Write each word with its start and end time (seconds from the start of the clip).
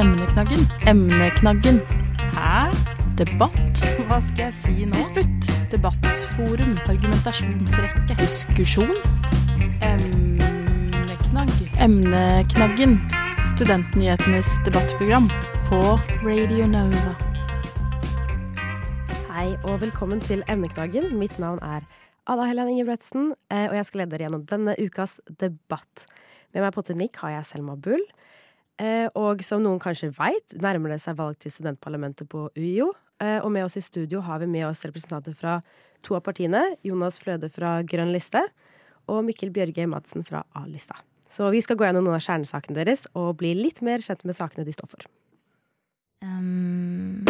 Emneknaggen. 0.00 0.60
Emneknaggen. 0.86 1.80
Hæ? 2.32 2.72
Debatt. 3.18 3.80
Hva 4.08 4.16
skal 4.24 4.46
jeg 4.46 4.54
si 4.62 4.84
nå? 4.88 4.94
Disputt. 4.96 5.48
Debattforum. 5.68 6.70
Argumentasjonsrekke. 6.88 8.14
Diskusjon. 8.16 8.94
Emneknagg. 9.84 11.52
Emneknaggen. 11.84 12.94
Studentnyhetenes 13.50 14.54
debattprogram 14.64 15.28
på 15.68 15.80
Radio 16.24 16.70
Nova. 16.70 17.12
Hei 19.34 19.50
og 19.68 19.82
velkommen 19.82 20.24
til 20.24 20.40
Emneknaggen. 20.48 21.12
Mitt 21.20 21.36
navn 21.36 21.60
er 21.60 21.84
Ada 22.24 22.48
Helland 22.48 22.72
Ingebretsen, 22.72 23.34
eh, 23.52 23.68
og 23.68 23.76
jeg 23.76 23.90
skal 23.90 24.04
lede 24.04 24.16
dere 24.16 24.30
gjennom 24.30 24.48
denne 24.48 24.78
ukas 24.80 25.20
debatt. 25.28 26.08
Med 26.54 26.64
meg 26.64 26.72
på 26.72 26.88
teknikk 26.88 27.20
har 27.20 27.36
jeg 27.36 27.52
Selma 27.52 27.76
Bull. 27.76 28.00
Eh, 28.80 29.08
Og 29.14 29.42
som 29.44 29.60
noen 29.62 29.80
kanskje 29.80 30.08
veit, 30.16 30.56
nærmer 30.56 30.94
det 30.94 31.02
seg 31.04 31.18
valg 31.18 31.38
til 31.38 31.52
studentparlamentet 31.52 32.28
på 32.28 32.48
UiO. 32.56 32.92
Eh, 33.20 33.38
Og 33.44 33.52
med 33.52 33.64
oss 33.64 33.76
i 33.76 33.84
studio 33.84 34.20
har 34.20 34.40
vi 34.40 34.46
med 34.46 34.66
oss 34.66 34.84
representanter 34.84 35.34
fra 35.36 35.62
to 36.02 36.14
av 36.16 36.22
partiene. 36.22 36.76
Jonas 36.82 37.18
Fløde 37.18 37.50
fra 37.50 37.82
Grønn 37.82 38.12
liste 38.12 38.40
og 39.06 39.24
Mikkel 39.24 39.50
Bjørge 39.50 39.86
Madsen 39.86 40.24
fra 40.24 40.44
A-lista. 40.54 40.96
Så 41.28 41.50
vi 41.50 41.60
skal 41.60 41.76
gå 41.76 41.84
gjennom 41.84 42.04
noen 42.04 42.16
av 42.16 42.24
kjernesakene 42.24 42.74
deres 42.74 43.06
og 43.14 43.36
bli 43.36 43.54
litt 43.54 43.82
mer 43.82 43.98
kjent 43.98 44.24
med 44.24 44.34
sakene 44.34 44.64
de 44.64 44.72
står 44.72 44.88
for. 44.88 45.04
Um, 46.22 47.24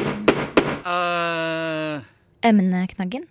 uh. 0.86 2.00
emneknaggen. 2.42 3.27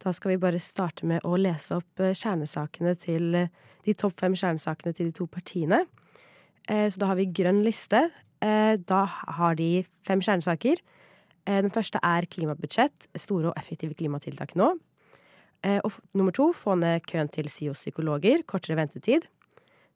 Da 0.00 0.12
skal 0.12 0.30
vi 0.30 0.40
bare 0.40 0.58
starte 0.58 1.04
med 1.06 1.20
å 1.24 1.36
lese 1.36 1.76
opp 1.76 2.00
kjernesakene 2.00 2.94
til 2.96 3.48
de 3.84 3.94
topp 3.94 4.16
fem 4.20 4.34
kjernesakene 4.34 4.94
til 4.96 5.10
de 5.10 5.12
to 5.12 5.26
partiene. 5.26 5.84
Eh, 6.68 6.88
Så 6.90 6.98
da 6.98 7.06
har 7.06 7.16
vi 7.16 7.26
grønn 7.26 7.62
liste. 7.64 8.10
Eh, 8.40 8.76
Da 8.76 9.04
har 9.06 9.54
de 9.54 9.86
fem 10.04 10.20
kjernesaker. 10.20 10.76
Eh, 11.46 11.60
Den 11.62 11.70
første 11.70 11.98
er 12.02 12.26
klimabudsjett. 12.26 13.08
Store 13.16 13.48
og 13.48 13.54
effektive 13.56 13.94
klimatiltak 13.94 14.54
nå. 14.54 14.78
Og 15.62 15.92
nummer 16.14 16.32
to 16.32 16.54
få 16.54 16.74
ned 16.74 17.02
køen 17.02 17.28
til 17.28 17.44
SIO-psykologer. 17.44 18.46
Kortere 18.46 18.76
ventetid. 18.76 19.26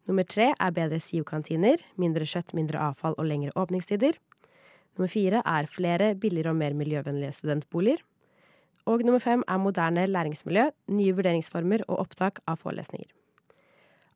Nummer 0.07 0.23
tre 0.23 0.53
er 0.61 0.71
bedre 0.71 1.01
SIO-kantiner. 1.01 1.79
Mindre 1.97 2.27
kjøtt, 2.29 2.53
mindre 2.53 2.79
avfall 2.79 3.15
og 3.17 3.25
lengre 3.25 3.51
åpningstider. 3.57 4.13
Nummer 4.99 5.09
fire 5.09 5.41
er 5.45 5.67
flere, 5.67 6.15
billigere 6.15 6.51
og 6.51 6.57
mer 6.57 6.75
miljøvennlige 6.77 7.33
studentboliger. 7.33 8.03
Og 8.87 9.01
nummer 9.03 9.19
fem 9.19 9.43
er 9.49 9.57
moderne 9.57 10.05
læringsmiljø, 10.07 10.69
nye 10.89 11.15
vurderingsformer 11.17 11.87
og 11.89 11.99
opptak 12.05 12.41
av 12.47 12.61
forelesninger. 12.61 13.09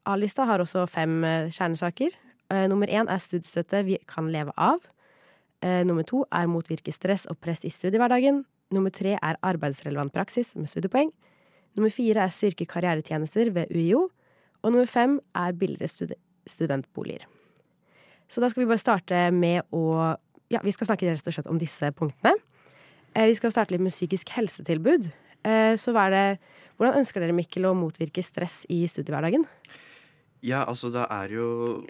A-lista 0.05 0.45
har 0.45 0.61
også 0.61 0.85
fem 0.87 1.23
kjernesaker. 1.49 2.11
Eh, 2.51 2.65
nummer 2.71 2.89
én 2.89 3.09
er 3.11 3.21
studiestøtte 3.21 3.83
vi 3.85 3.99
kan 4.09 4.31
leve 4.33 4.53
av. 4.57 4.81
Eh, 5.61 5.83
nummer 5.85 6.07
to 6.07 6.23
er 6.33 6.49
motvirke 6.49 6.93
stress 6.95 7.27
og 7.29 7.39
press 7.45 7.65
i 7.67 7.73
studiehverdagen. 7.73 8.45
Nummer 8.73 8.93
tre 8.93 9.17
er 9.21 9.39
arbeidsrelevant 9.45 10.13
praksis 10.15 10.55
med 10.57 10.69
studiepoeng. 10.71 11.11
Nummer 11.77 11.93
fire 11.93 12.25
er 12.25 12.33
styrke 12.33 12.67
karrieretjenester 12.69 13.51
ved 13.53 13.73
UiO. 13.75 14.09
Og 14.63 14.73
nummer 14.73 14.87
fem 14.89 15.21
er 15.37 15.53
billigere 15.53 15.89
stud 15.89 16.15
studentboliger. 16.49 17.27
Så 18.29 18.41
da 18.41 18.49
skal 18.49 18.63
vi 18.65 18.69
bare 18.71 18.81
starte 18.81 19.31
med 19.33 19.63
å 19.73 20.17
Ja, 20.51 20.63
vi 20.65 20.73
skal 20.73 20.87
snakke 20.89 21.05
rett 21.05 21.27
og 21.29 21.35
slett 21.35 21.47
om 21.51 21.59
disse 21.61 21.91
punktene. 21.93 22.33
Eh, 23.15 23.27
Vi 23.29 23.35
skal 23.35 23.51
starte 23.51 23.73
litt 23.73 23.83
med 23.83 23.93
psykisk 23.93 24.31
helsetilbud. 24.31 25.13
Så 25.77 25.93
hva 25.93 26.07
er 26.09 26.11
det, 26.11 26.41
hvordan 26.77 26.97
ønsker 26.99 27.21
dere, 27.21 27.33
Mikkel, 27.37 27.65
å 27.69 27.75
motvirke 27.77 28.25
stress 28.25 28.65
i 28.69 28.87
studiehverdagen? 28.87 29.45
ja, 30.43 30.65
altså, 30.65 30.91
det 30.91 31.05
er 31.11 31.29
jo 31.29 31.87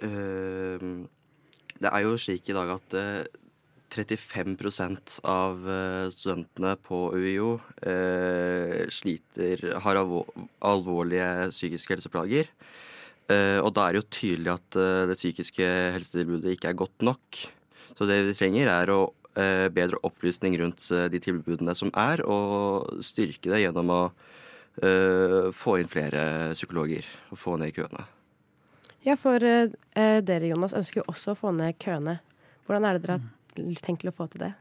Det 0.00 1.90
er 1.90 2.04
jo 2.04 2.16
slik 2.18 2.48
i 2.50 2.56
dag 2.56 2.70
at 2.74 2.96
eh, 2.98 3.24
35 3.94 5.20
av 5.22 5.68
eh, 5.70 6.06
studentene 6.10 6.74
på 6.82 7.12
UiO 7.14 7.60
eh, 7.86 8.86
sliter 8.90 9.62
Har 9.84 10.00
alvor, 10.00 10.26
alvorlige 10.58 11.50
psykiske 11.52 11.94
helseplager. 11.94 12.50
Eh, 13.30 13.60
og 13.62 13.72
da 13.76 13.86
er 13.86 13.94
det 13.94 14.02
jo 14.02 14.12
tydelig 14.18 14.54
at 14.56 14.78
eh, 14.80 15.04
det 15.10 15.18
psykiske 15.18 15.68
helsetilbudet 15.94 16.56
ikke 16.56 16.72
er 16.72 16.80
godt 16.80 17.06
nok. 17.06 17.44
Så 17.94 18.08
det 18.08 18.18
vi 18.26 18.34
trenger, 18.36 18.72
er 18.72 18.90
å 18.92 19.00
eh, 19.38 19.68
bedre 19.72 20.00
opplysning 20.06 20.58
rundt 20.60 20.88
eh, 20.90 21.06
de 21.12 21.22
tilbudene 21.22 21.76
som 21.78 21.92
er, 21.94 22.24
og 22.26 23.04
styrke 23.04 23.52
det 23.52 23.62
gjennom 23.62 23.94
å 23.94 24.02
eh, 24.82 25.54
få 25.54 25.78
inn 25.80 25.90
flere 25.90 26.52
psykologer 26.56 27.06
og 27.30 27.40
få 27.40 27.56
ned 27.60 27.74
køene. 27.76 28.13
Ja, 29.04 29.16
for 29.20 29.42
eh, 29.44 29.68
dere, 30.24 30.48
Jonas, 30.48 30.72
ønsker 30.76 31.02
jo 31.02 31.08
også 31.12 31.34
å 31.34 31.38
få 31.38 31.52
ned 31.56 31.76
køene. 31.82 32.18
Hvordan 32.64 32.86
er 32.88 32.96
det 32.98 33.04
dere 33.06 33.18
har 33.20 33.82
tenkt 33.84 34.06
å 34.08 34.14
få 34.16 34.28
til 34.32 34.46
det? 34.46 34.52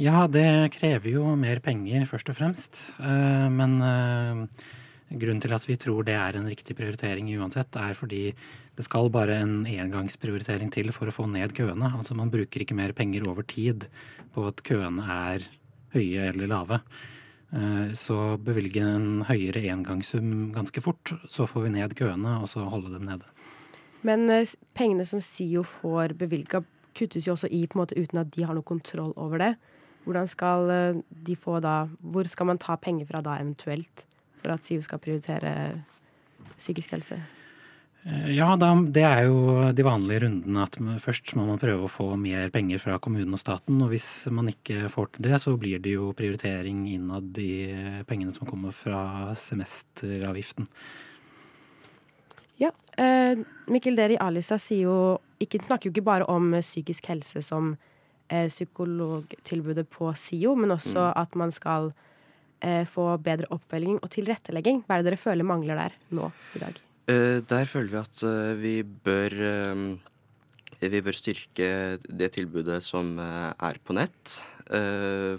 Ja, 0.00 0.24
det 0.26 0.72
krever 0.78 1.12
jo 1.12 1.34
mer 1.36 1.60
penger, 1.60 2.06
først 2.08 2.30
og 2.32 2.38
fremst. 2.38 2.80
Eh, 2.96 3.48
Men 3.52 3.76
eh, 3.84 4.64
grunnen 5.12 5.42
til 5.44 5.52
at 5.52 5.66
vi 5.68 5.76
tror 5.76 6.06
det 6.08 6.16
er 6.16 6.38
en 6.38 6.48
riktig 6.48 6.76
prioritering 6.78 7.28
uansett, 7.36 7.76
er 7.76 7.92
fordi 7.98 8.30
det 8.72 8.86
skal 8.86 9.10
bare 9.12 9.36
en 9.42 9.66
engangsprioritering 9.68 10.70
til 10.72 10.88
for 10.96 11.10
å 11.10 11.12
få 11.12 11.28
ned 11.28 11.52
køene. 11.52 11.92
Altså 11.92 12.16
man 12.16 12.32
bruker 12.32 12.64
ikke 12.64 12.78
mer 12.78 12.96
penger 12.96 13.28
over 13.28 13.44
tid 13.44 13.90
på 14.32 14.46
at 14.48 14.64
køene 14.64 15.04
er 15.04 15.44
høye 15.92 16.30
eller 16.30 16.48
lave. 16.48 16.80
Eh, 17.52 17.92
Så 17.92 18.38
bevilge 18.40 18.80
en 18.80 19.26
høyere 19.28 19.60
engangssum 19.68 20.54
ganske 20.56 20.80
fort, 20.80 21.12
så 21.28 21.44
får 21.44 21.68
vi 21.68 21.76
ned 21.76 21.92
køene, 22.00 22.40
og 22.40 22.48
så 22.48 22.64
holde 22.64 22.96
dem 22.96 23.04
nede. 23.12 23.28
Men 24.06 24.30
eh, 24.30 24.54
pengene 24.74 25.06
som 25.08 25.22
SIO 25.22 25.64
får 25.66 26.16
bevilga, 26.18 26.62
kuttes 26.96 27.26
jo 27.26 27.36
også 27.36 27.48
i 27.48 27.64
på 27.66 27.78
en 27.78 27.84
måte 27.84 27.98
uten 27.98 28.20
at 28.20 28.32
de 28.34 28.44
har 28.44 28.56
noe 28.56 28.66
kontroll 28.66 29.14
over 29.16 29.40
det. 29.40 29.52
Hvordan 30.06 30.30
skal 30.30 30.72
eh, 30.74 31.02
de 31.26 31.36
få 31.38 31.60
da 31.62 31.86
Hvor 32.00 32.28
skal 32.28 32.50
man 32.50 32.58
ta 32.62 32.76
penger 32.76 33.06
fra 33.10 33.22
da 33.22 33.38
eventuelt 33.38 34.06
for 34.42 34.54
at 34.54 34.66
SIO 34.66 34.82
skal 34.82 35.02
prioritere 35.02 35.54
psykisk 36.56 36.96
helse? 36.96 37.20
Eh, 38.02 38.32
Ja, 38.34 38.56
det 38.58 39.04
er 39.06 39.28
jo 39.28 39.70
de 39.70 39.86
vanlige 39.86 40.24
rundene 40.24 40.64
at 40.66 40.78
først 41.04 41.36
må 41.38 41.46
man 41.46 41.60
prøve 41.62 41.86
å 41.86 41.92
få 41.92 42.08
mer 42.18 42.50
penger 42.50 42.82
fra 42.82 42.98
kommunen 42.98 43.36
og 43.36 43.42
staten. 43.42 43.78
Og 43.84 43.92
hvis 43.94 44.26
man 44.34 44.50
ikke 44.50 44.90
får 44.90 45.14
til 45.14 45.28
det, 45.28 45.38
så 45.44 45.54
blir 45.56 45.78
det 45.78 45.94
jo 45.94 46.10
prioritering 46.18 46.88
innad 46.90 47.38
i 47.38 47.70
eh, 47.70 48.02
pengene 48.08 48.34
som 48.34 48.48
kommer 48.48 48.74
fra 48.74 49.32
semesteravgiften. 49.38 50.66
Ja. 52.62 52.70
Eh, 53.00 53.40
Mikkel, 53.72 53.96
dere 53.98 54.16
i 54.16 54.20
A-lista 54.20 54.58
sier 54.60 54.86
jo 54.86 54.98
ikke, 55.42 55.62
snakker 55.64 55.88
jo 55.88 55.94
ikke 55.94 56.06
bare 56.06 56.28
om 56.30 56.52
eh, 56.54 56.64
psykisk 56.64 57.08
helse 57.10 57.42
som 57.44 57.72
eh, 58.28 58.46
psykologtilbudet 58.50 59.88
på 59.90 60.12
SIO, 60.18 60.54
men 60.58 60.74
også 60.76 61.08
at 61.18 61.34
man 61.38 61.54
skal 61.54 61.90
eh, 62.62 62.84
få 62.88 63.08
bedre 63.24 63.50
oppfølging 63.54 63.98
og 64.00 64.12
tilrettelegging. 64.14 64.84
Hva 64.86 64.98
er 64.98 65.02
det 65.02 65.12
dere 65.12 65.24
føler 65.24 65.48
mangler 65.48 65.80
der 65.80 65.98
nå 66.14 66.30
i 66.56 66.62
dag? 66.62 66.80
Eh, 67.10 67.40
der 67.48 67.70
føler 67.70 67.90
vi 67.96 68.00
at 68.02 68.24
eh, 68.28 68.54
vi 68.60 68.76
bør 68.82 69.38
vi 70.82 70.98
bør 70.98 71.14
styrke 71.14 71.66
det 72.02 72.32
tilbudet 72.34 72.80
som 72.82 73.14
er 73.22 73.76
på 73.86 73.94
nett. 73.94 74.32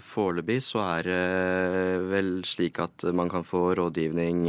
Foreløpig 0.00 0.56
så 0.64 0.80
er 0.86 1.04
det 1.04 1.98
vel 2.08 2.30
slik 2.48 2.80
at 2.80 3.04
man 3.12 3.28
kan 3.28 3.44
få 3.44 3.74
rådgivning 3.76 4.46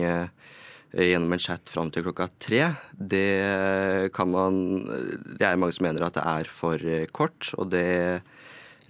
gjennom 0.95 1.35
en 1.35 1.43
chat 1.43 1.67
fram 1.69 1.91
til 1.91 2.05
klokka 2.05 2.29
tre. 2.39 2.61
Det 2.95 4.11
kan 4.15 4.31
man 4.31 4.57
Det 5.35 5.43
er 5.43 5.59
mange 5.59 5.75
som 5.75 5.87
mener 5.89 6.07
at 6.07 6.15
det 6.15 6.23
er 6.23 6.49
for 6.49 6.79
eh, 6.79 7.05
kort, 7.11 7.51
og 7.59 7.69
det 7.73 8.21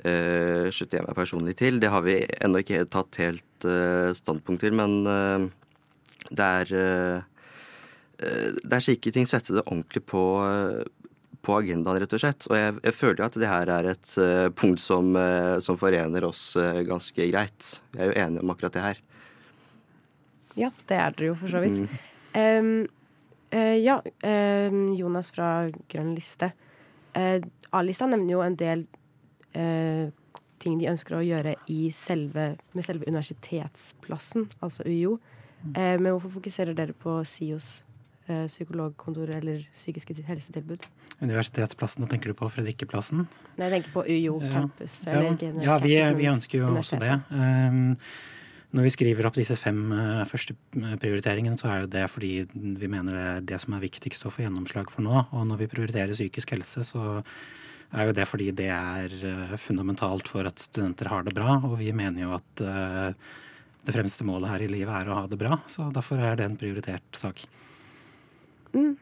uh, 0.06 0.70
slutter 0.70 1.00
jeg 1.00 1.08
meg 1.08 1.18
personlig 1.18 1.58
til. 1.58 1.82
Det 1.82 1.90
har 1.90 2.06
vi 2.06 2.20
ennå 2.46 2.62
ikke 2.62 2.86
tatt 2.94 3.18
helt 3.24 3.66
uh, 3.66 4.14
standpunkt 4.14 4.62
til, 4.62 4.78
men 4.78 5.02
uh, 5.10 5.50
det 6.34 6.46
er 6.46 6.74
eh, 6.74 7.18
eh, 8.20 8.54
det 8.58 8.78
er 8.78 8.84
slike 8.84 9.14
ting 9.14 9.28
sette 9.30 9.54
det 9.56 9.66
ordentlig 9.66 10.04
på, 10.10 10.24
eh, 10.46 11.10
på 11.46 11.58
agendaen, 11.60 12.00
rett 12.02 12.16
og 12.18 12.22
slett. 12.24 12.48
Og 12.50 12.58
jeg, 12.58 12.78
jeg 12.88 12.98
føler 12.98 13.26
at 13.28 13.38
det 13.40 13.52
her 13.52 13.74
er 13.78 13.92
et 13.94 14.16
eh, 14.22 14.48
punkt 14.58 14.82
som, 14.82 15.14
eh, 15.20 15.58
som 15.66 15.80
forener 15.82 16.26
oss 16.28 16.56
eh, 16.60 16.82
ganske 16.88 17.30
greit. 17.30 17.76
Jeg 17.94 18.02
er 18.02 18.12
jo 18.12 18.18
enig 18.26 18.44
om 18.44 18.56
akkurat 18.56 18.78
det 18.78 18.88
her. 18.88 19.04
Ja, 20.56 20.72
det 20.90 21.00
er 21.00 21.16
dere 21.16 21.32
jo 21.32 21.38
for 21.40 21.52
så 21.52 21.62
vidt. 21.64 21.82
Mm. 21.84 22.04
Um, 22.36 22.70
uh, 23.56 23.78
ja, 23.80 24.00
um, 24.02 24.84
Jonas 24.96 25.32
fra 25.36 25.70
Grønn 25.92 26.14
liste. 26.16 26.52
Uh, 27.16 27.40
A-lista 27.76 28.08
nevner 28.08 28.36
jo 28.38 28.44
en 28.44 28.60
del 28.60 28.86
uh, 29.56 30.12
ting 30.66 30.80
de 30.82 30.90
ønsker 30.90 31.18
å 31.18 31.24
gjøre 31.26 31.56
i 31.72 31.90
selve, 31.96 32.56
med 32.74 32.86
selve 32.88 33.08
universitetsplassen, 33.10 34.50
altså 34.66 34.86
UiO. 34.88 35.20
Eh, 35.74 35.96
men 35.98 36.12
hvorfor 36.12 36.36
fokuserer 36.38 36.78
dere 36.78 36.94
på 36.94 37.18
SIOs 37.26 37.80
eh, 38.28 38.46
psykologkontor 38.46 39.32
eller 39.40 39.64
psykiske 39.74 40.18
helsetilbud? 40.28 40.86
Universitetsplassen, 41.24 42.06
da 42.06 42.12
tenker 42.12 42.32
du 42.32 42.38
på 42.38 42.50
Fredrikkeplassen? 42.54 43.26
Nei, 43.56 43.66
jeg 43.66 43.74
tenker 43.78 43.96
på 43.96 44.06
UiO 44.06 44.40
Ja. 44.44 44.52
campus. 44.60 45.02
Ja, 45.06 45.20
Eller 45.20 45.64
ja 45.64 45.78
vi, 45.82 45.98
campus, 45.98 46.20
vi 46.20 46.30
ønsker 46.34 46.58
jo 46.60 46.72
også 46.76 47.02
det. 47.02 47.14
Um, 47.32 47.98
Når 48.76 48.84
vi 48.84 48.92
skriver 48.92 49.28
opp 49.28 49.38
disse 49.40 49.56
fem 49.56 49.80
første 50.28 50.56
prioriteringene, 51.00 51.56
så 51.60 51.70
er 51.72 51.84
jo 51.84 51.92
det 51.94 52.04
fordi 52.12 52.32
vi 52.52 52.90
mener 52.92 53.16
det 53.16 53.26
er 53.26 53.46
det 53.54 53.60
som 53.64 53.78
er 53.78 53.86
viktigst 53.86 54.26
å 54.28 54.32
få 54.34 54.44
gjennomslag 54.44 54.92
for 54.92 55.06
nå. 55.06 55.22
Og 55.32 55.46
når 55.48 55.62
vi 55.62 55.70
prioriterer 55.72 56.12
psykisk 56.12 56.52
helse, 56.58 56.84
så 56.84 57.22
er 57.96 58.10
jo 58.10 58.16
det 58.18 58.26
fordi 58.28 58.50
det 58.58 58.68
er 58.74 59.56
fundamentalt 59.64 60.28
for 60.28 60.50
at 60.50 60.60
studenter 60.60 61.08
har 61.08 61.24
det 61.24 61.36
bra. 61.38 61.56
Og 61.64 61.78
vi 61.80 61.94
mener 61.96 62.26
jo 62.26 62.36
at 62.36 62.66
det 63.86 63.94
fremste 63.94 64.26
målet 64.26 64.52
her 64.52 64.66
i 64.66 64.70
livet 64.72 64.92
er 64.92 65.10
å 65.10 65.22
ha 65.22 65.26
det 65.30 65.40
bra. 65.40 65.60
Så 65.72 65.88
derfor 65.94 66.22
er 66.22 66.40
det 66.40 66.48
en 66.48 66.58
prioritert 66.60 67.20
sak. 67.20 67.44
Mm. 68.74 68.96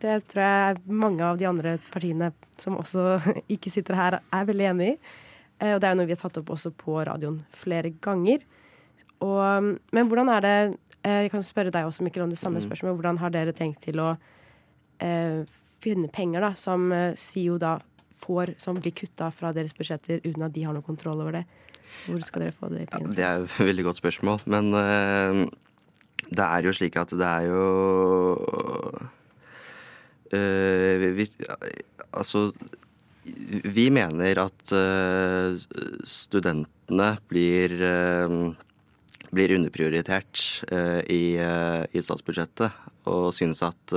Det 0.00 0.14
tror 0.32 0.46
jeg 0.46 0.94
mange 1.02 1.24
av 1.26 1.40
de 1.40 1.48
andre 1.48 1.74
partiene 1.92 2.30
som 2.60 2.78
også 2.80 3.18
ikke 3.54 3.72
sitter 3.72 3.98
her, 3.98 4.20
er 4.32 4.48
veldig 4.48 4.70
enig 4.72 4.94
i. 4.94 4.96
Eh, 5.60 5.74
og 5.74 5.82
det 5.82 5.88
er 5.88 5.94
jo 5.94 6.00
noe 6.00 6.08
vi 6.08 6.16
har 6.16 6.22
tatt 6.22 6.40
opp 6.40 6.54
også 6.56 6.72
på 6.72 6.96
radioen 7.04 7.42
flere 7.56 7.92
ganger. 8.02 8.46
Og, 9.24 9.70
men 9.92 10.08
hvordan 10.08 10.30
er 10.32 10.44
det 10.44 10.56
eh, 11.04 11.26
Jeg 11.26 11.32
kan 11.34 11.44
spørre 11.44 11.72
deg 11.74 11.88
også, 11.88 12.04
Mikkel, 12.06 12.24
om 12.24 12.32
det 12.32 12.40
samme 12.40 12.60
mm. 12.60 12.66
spørsmålet. 12.68 12.98
Hvordan 13.00 13.20
har 13.20 13.34
dere 13.34 13.56
tenkt 13.56 13.82
til 13.84 14.00
å 14.00 14.14
eh, 15.02 15.42
finne 15.84 16.10
penger 16.12 16.44
da, 16.44 16.52
som 16.58 16.90
eh, 16.92 17.12
SIO 17.20 17.58
da 17.60 17.78
får, 18.20 18.54
som 18.60 18.78
blir 18.80 18.94
kutta 18.96 19.30
fra 19.32 19.52
deres 19.56 19.74
budsjetter 19.76 20.20
uten 20.24 20.44
at 20.44 20.54
de 20.56 20.64
har 20.66 20.76
noe 20.76 20.84
kontroll 20.86 21.22
over 21.24 21.40
det? 21.40 21.44
Hvor 22.06 22.20
skal 22.24 22.46
dere 22.46 22.56
få 22.56 22.70
de 22.72 22.86
pengene? 22.86 23.12
Ja, 23.12 23.16
det 23.16 23.26
er 23.26 23.44
et 23.44 23.58
veldig 23.70 23.86
godt 23.88 24.00
spørsmål. 24.00 24.44
Men 24.50 24.72
eh, 24.78 25.44
det 26.28 26.46
er 26.46 26.66
jo 26.66 26.74
slik 26.76 26.98
at 27.00 27.12
det 27.16 27.26
er 27.26 27.48
jo 27.48 27.64
uh, 30.36 31.06
vi, 31.16 31.26
Altså 32.10 32.50
vi 33.74 33.88
mener 33.92 34.40
at 34.42 34.72
uh, 34.74 35.54
studentene 36.08 37.10
blir, 37.30 37.74
blir 39.34 39.54
underprioritert 39.54 40.42
i, 41.10 41.22
i, 41.38 42.02
statsbudsjettet, 42.02 42.74
og 43.10 43.30
synes 43.34 43.62
at 43.66 43.94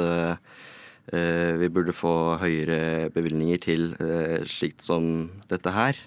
vi 1.09 1.69
burde 1.73 1.95
få 1.95 2.13
høyere 2.39 3.09
bevilgninger 3.13 3.59
til 3.65 3.89
slikt 4.49 4.85
som 4.85 5.27
dette 5.49 5.73
her. 5.75 5.99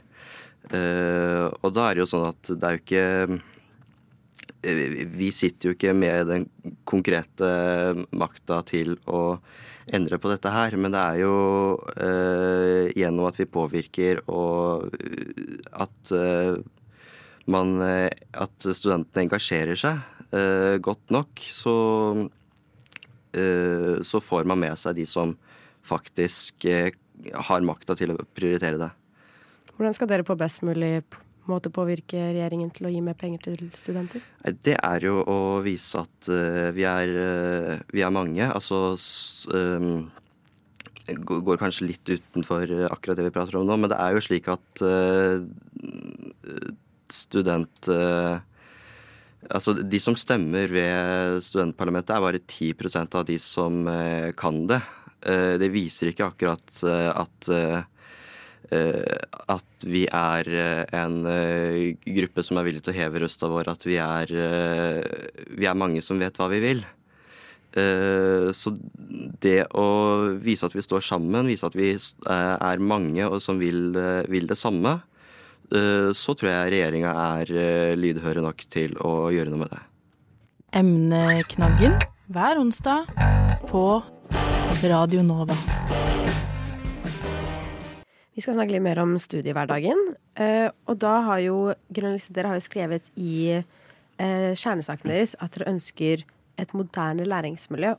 Og 0.71 1.69
da 1.75 1.85
er 1.89 1.95
det 1.95 2.03
jo 2.05 2.09
sånn 2.11 2.31
at 2.31 2.49
det 2.51 2.67
er 2.67 2.75
jo 2.75 2.81
ikke 2.81 3.05
eh, 4.67 4.95
Vi 5.15 5.29
sitter 5.35 5.69
jo 5.69 5.77
ikke 5.77 5.95
med 5.95 6.27
den 6.33 6.49
konkrete 6.89 7.51
makta 8.11 8.63
til 8.67 8.97
å 9.07 9.39
endre 9.95 10.19
på 10.19 10.33
dette 10.33 10.51
her, 10.51 10.75
men 10.81 10.91
det 10.97 11.03
er 11.03 11.21
jo 11.21 11.35
gjennom 12.99 13.29
at 13.29 13.37
vi 13.39 13.47
påvirker 13.47 14.25
og 14.27 14.97
at 15.71 16.11
man 17.53 17.77
At 17.83 18.67
studentene 18.67 19.27
engasjerer 19.27 19.79
seg 19.79 20.81
godt 20.83 21.15
nok, 21.15 21.41
så 21.55 21.77
så 24.07 24.19
får 24.25 24.47
man 24.49 24.59
med 24.63 24.79
seg 24.81 24.97
de 24.97 25.05
som 25.07 25.35
faktisk 25.85 26.65
har 27.47 27.67
makta 27.69 27.93
til 27.99 28.15
å 28.15 28.17
prioritere 28.33 28.81
det. 28.81 28.89
Hvordan 29.77 29.93
skal 29.93 30.09
dere 30.09 30.25
på 30.25 30.37
best 30.41 30.63
mulig 30.65 31.03
måte 31.51 31.71
påvirke 31.73 32.19
regjeringen 32.33 32.71
til 32.75 32.89
å 32.89 32.93
gi 32.93 33.03
mer 33.05 33.17
penger 33.19 33.43
til 33.47 33.67
studenter? 33.77 34.25
Det 34.65 34.77
er 34.77 35.07
jo 35.07 35.21
å 35.21 35.39
vise 35.65 36.03
at 36.03 36.31
uh, 36.31 36.71
vi, 36.77 36.87
er, 36.89 37.13
uh, 37.13 37.75
vi, 37.93 38.03
er, 38.03 38.15
mange. 38.15 38.47
Altså 38.49 38.97
um, 39.53 40.09
går 41.07 41.61
kanskje 41.61 41.91
litt 41.93 42.09
utenfor 42.09 42.73
akkurat 42.89 43.21
det 43.21 43.29
vi 43.29 43.35
prater 43.37 43.61
om 43.61 43.69
nå, 43.69 43.79
men 43.79 43.93
det 43.93 44.01
er 44.01 44.17
jo 44.17 44.25
slik 44.27 44.49
at 44.53 44.83
uh, 44.83 45.45
student... 47.15 47.91
Altså, 49.47 49.77
De 49.79 49.99
som 50.03 50.17
stemmer 50.19 50.67
ved 50.73 51.37
studentparlamentet, 51.45 52.17
er 52.17 52.25
bare 52.25 52.41
10% 52.43 53.15
av 53.15 53.27
de 53.29 53.37
som 53.39 53.85
kan 54.35 54.57
det. 54.67 54.81
Det 55.23 55.69
viser 55.71 56.11
ikke 56.11 56.27
akkurat 56.33 56.83
at 56.83 57.51
Eh, 58.75 59.27
at 59.47 59.85
vi 59.87 60.07
er 60.11 60.49
eh, 60.51 60.83
en 60.99 61.21
eh, 61.31 61.95
gruppe 62.17 62.43
som 62.43 62.59
er 62.59 62.67
villig 62.67 62.83
til 62.83 62.97
å 62.97 62.99
heve 62.99 63.23
røsta 63.23 63.51
vår, 63.51 63.71
at 63.71 63.87
vi 63.87 63.99
er, 64.03 64.33
vi 65.55 65.69
er 65.69 65.79
mange 65.79 66.03
som 66.03 66.19
vet 66.19 66.39
hva 66.39 66.51
vi 66.53 66.63
vil. 66.65 66.85
Så 67.77 68.71
det 69.45 69.67
å 69.77 69.89
vise 70.41 70.65
at 70.65 70.73
vi 70.73 70.81
står 70.81 71.03
sammen, 71.05 71.51
vise 71.51 71.67
at 71.69 71.75
vi 71.77 71.91
er 71.93 72.81
mange 72.81 73.27
og 73.27 73.37
som 73.45 73.59
vil, 73.61 73.93
vil 74.33 74.49
det 74.49 74.57
samme, 74.57 74.95
så 75.67 76.35
tror 76.39 76.51
jeg 76.53 76.73
regjeringa 76.77 77.13
er 77.37 77.97
lydhøre 77.99 78.45
nok 78.45 78.67
til 78.71 78.95
å 79.03 79.29
gjøre 79.35 79.51
noe 79.51 79.65
med 79.65 79.73
det. 79.75 79.83
Emneknaggen 80.77 81.97
hver 82.27 82.59
onsdag 82.59 83.07
på 83.71 83.83
Radio 84.83 85.23
Nova. 85.23 85.55
Vi 88.37 88.43
skal 88.45 88.59
snakke 88.59 88.75
litt 88.75 88.85
mer 88.85 88.99
om 89.01 89.15
studiehverdagen. 89.21 90.01
Uh, 90.37 90.69
og 90.91 90.99
da 91.01 91.15
har 91.31 91.41
jo 91.45 91.59
dere 91.89 92.51
har 92.51 92.59
jo 92.59 92.67
skrevet 92.67 93.07
i 93.17 93.63
kjernesaken 94.17 95.11
deres 95.13 95.35
at 95.45 95.53
dere 95.53 95.69
ønsker 95.75 96.23
et 96.57 96.71
moderne 96.73 97.27
læringsmiljø 97.29 97.91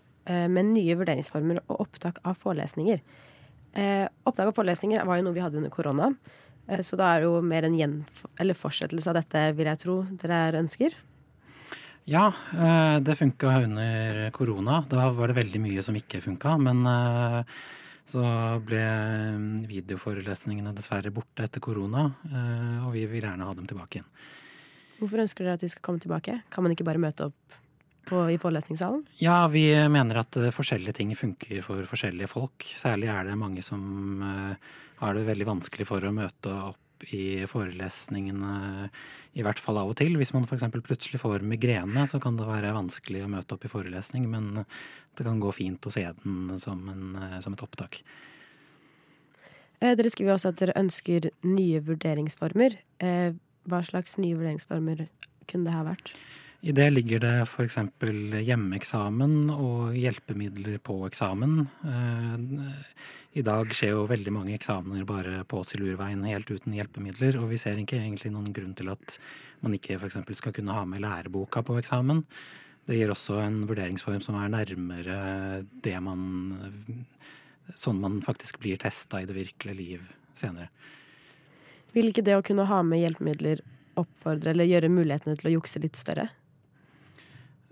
med 0.49 0.71
nye 0.71 0.95
vurderingsformer 0.97 1.59
og 1.67 1.83
opptak 1.83 2.17
av 2.25 2.39
forelesninger. 2.41 3.03
opptak 4.25 4.49
av 4.49 4.55
forelesninger 4.57 5.05
var 5.05 5.19
jo 5.19 5.27
noe 5.27 5.35
vi 5.35 5.43
hadde 5.45 5.59
under 5.61 5.69
korona. 5.69 6.07
Så 6.83 6.99
da 6.99 7.13
er 7.13 7.23
det 7.23 7.29
jo 7.29 7.41
mer 7.41 7.63
en 7.67 8.01
fortsettelse 8.59 9.11
av 9.11 9.19
dette, 9.21 9.43
vil 9.55 9.69
jeg 9.71 9.79
tro, 9.85 10.01
dere 10.19 10.59
ønsker? 10.59 10.95
Ja, 12.07 12.25
det 13.03 13.15
funka 13.19 13.53
under 13.63 14.19
korona. 14.35 14.81
Da 14.87 15.09
var 15.15 15.31
det 15.31 15.41
veldig 15.41 15.61
mye 15.63 15.83
som 15.83 15.95
ikke 15.95 16.21
funka. 16.23 16.53
Men 16.59 16.83
så 18.07 18.23
ble 18.63 18.81
mm, 19.35 19.47
videoforelesningene 19.67 20.71
dessverre 20.75 21.11
borte 21.11 21.43
etter 21.43 21.63
korona, 21.63 22.05
eh, 22.31 22.85
og 22.87 22.93
vi 22.95 23.03
vil 23.11 23.25
gjerne 23.27 23.47
ha 23.47 23.55
dem 23.57 23.67
tilbake 23.67 23.99
igjen. 23.99 24.11
Hvorfor 24.97 25.21
ønsker 25.25 25.43
dere 25.43 25.57
at 25.59 25.65
de 25.65 25.69
skal 25.69 25.83
komme 25.83 26.01
tilbake? 26.01 26.39
Kan 26.53 26.63
man 26.63 26.73
ikke 26.73 26.87
bare 26.87 27.01
møte 27.03 27.27
opp 27.27 27.57
på, 28.07 28.24
i 28.31 28.39
forelesningssalen? 28.42 29.04
Ja, 29.21 29.44
vi 29.51 29.68
mener 29.92 30.21
at 30.24 30.39
eh, 30.39 30.54
forskjellige 30.56 31.00
ting 31.00 31.13
funker 31.18 31.62
for 31.65 31.88
forskjellige 31.89 32.31
folk. 32.31 32.65
Særlig 32.80 33.12
er 33.13 33.30
det 33.30 33.39
mange 33.39 33.63
som 33.65 34.24
uh, 34.24 34.75
har 35.01 35.18
det 35.18 35.27
veldig 35.27 35.50
vanskelig 35.51 35.88
for 35.89 36.04
å 36.04 36.13
møte 36.15 36.54
opp 36.71 36.83
i 37.13 37.45
forelesningene, 37.45 38.88
i 39.38 39.44
hvert 39.45 39.59
fall 39.62 39.77
av 39.77 39.92
og 39.92 40.00
til. 40.00 40.15
Hvis 40.18 40.31
man 40.33 40.48
f.eks. 40.48 40.65
plutselig 40.81 41.21
får 41.21 41.45
migrene, 41.45 42.07
så 42.09 42.18
kan 42.24 42.39
det 42.39 42.48
være 42.48 42.74
vanskelig 42.74 43.21
å 43.21 43.30
møte 43.30 43.54
opp 43.54 43.68
i 43.68 43.69
forelesning, 43.69 44.25
men 44.31 44.63
det 44.63 45.27
kan 45.27 45.38
gå 45.44 45.51
fint 45.53 45.86
å 45.86 45.94
se 45.94 46.07
den 46.24 46.57
som, 46.57 46.81
en, 46.89 47.06
som 47.45 47.53
et 47.53 47.62
opptak. 47.62 48.01
Eh, 49.79 49.93
dere 49.93 50.10
skriver 50.10 50.34
også 50.34 50.51
at 50.53 50.62
dere 50.62 50.77
ønsker 50.79 51.29
nye 51.46 51.81
vurderingsformer. 51.86 52.79
Eh, 53.03 53.38
hva 53.70 53.84
slags 53.86 54.17
nye 54.17 54.38
vurderingsformer 54.38 55.05
kunne 55.50 55.70
det 55.70 55.75
ha 55.75 55.84
vært? 55.86 56.13
I 56.61 56.73
det 56.73 56.87
ligger 56.89 57.21
det 57.21 57.33
f.eks. 57.45 57.77
hjemmeeksamen 58.47 59.51
og 59.53 59.93
hjelpemidler 59.93 60.79
på 60.81 60.95
eksamen. 61.05 61.59
Eh, 61.85 62.95
I 63.37 63.43
dag 63.45 63.69
skjer 63.77 63.93
jo 63.93 64.07
veldig 64.09 64.33
mange 64.33 64.55
eksamener 64.57 65.05
bare 65.05 65.43
på 65.45 65.61
Silurveien 65.67 66.23
helt 66.25 66.49
uten 66.49 66.73
hjelpemidler, 66.73 67.37
og 67.37 67.51
vi 67.51 67.59
ser 67.61 67.77
ikke 67.77 67.99
egentlig 67.99 68.33
noen 68.33 68.49
grunn 68.55 68.73
til 68.77 68.89
at 68.89 69.19
man 69.61 69.75
ikke 69.77 69.99
f.eks. 69.99 70.17
skal 70.39 70.55
kunne 70.55 70.73
ha 70.73 70.85
med 70.89 71.03
læreboka 71.05 71.61
på 71.61 71.77
eksamen. 71.77 72.23
Det 72.87 72.97
gir 72.97 73.13
også 73.13 73.37
en 73.43 73.61
vurderingsform 73.69 74.23
som 74.23 74.39
er 74.39 74.53
nærmere 74.53 75.17
det 75.83 75.97
man 76.01 76.23
Sånn 77.75 77.97
man 77.99 78.21
faktisk 78.23 78.61
blir 78.63 78.77
testa 78.79 79.19
i 79.19 79.25
det 79.27 79.33
virkelige 79.35 79.75
liv 79.75 80.03
senere. 80.39 80.69
Vil 81.91 82.07
ikke 82.07 82.23
det 82.23 82.37
å 82.37 82.43
kunne 82.45 82.63
ha 82.69 82.77
med 82.79 83.01
hjelpemidler 83.01 83.59
oppfordre 83.99 84.53
eller 84.53 84.69
gjøre 84.69 84.91
mulighetene 84.93 85.35
til 85.35 85.49
å 85.49 85.55
jukse 85.57 85.81
litt 85.83 85.99
større? 85.99 86.29